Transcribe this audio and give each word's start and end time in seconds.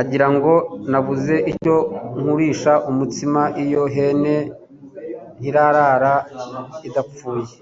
agira 0.00 0.26
ngo: 0.34 0.52
Nabuze 0.90 1.34
icyo 1.52 1.76
nkurisha 2.20 2.72
(umutsima) 2.90 3.42
iyo 3.62 3.82
hene 3.94 4.36
ntirara 5.38 6.14
idapfuye 6.88 7.52